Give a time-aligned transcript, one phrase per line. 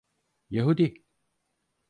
[0.49, 0.93] Yahudi…